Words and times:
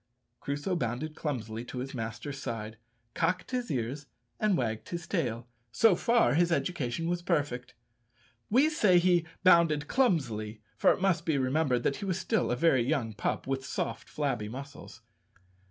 Crusoe 0.39 0.75
bounded 0.75 1.15
clumsily 1.15 1.63
to 1.65 1.77
his 1.77 1.93
master's 1.93 2.39
side, 2.41 2.77
cocked 3.13 3.51
his 3.51 3.69
ears, 3.69 4.07
and 4.39 4.57
wagged 4.57 4.89
his 4.89 5.05
tail, 5.05 5.47
so 5.71 5.95
far 5.95 6.33
his 6.33 6.51
education 6.51 7.07
was 7.07 7.21
perfect. 7.21 7.75
We 8.49 8.67
say 8.71 8.97
he 8.97 9.27
bounded 9.43 9.87
clumsily, 9.87 10.59
for 10.75 10.91
it 10.91 11.01
must 11.01 11.23
be 11.23 11.37
remembered 11.37 11.83
that 11.83 11.97
he 11.97 12.05
was 12.05 12.17
still 12.17 12.49
a 12.49 12.55
very 12.55 12.81
young 12.81 13.13
pup, 13.13 13.45
with 13.45 13.63
soft, 13.63 14.09
flabby 14.09 14.49
muscles. 14.49 15.01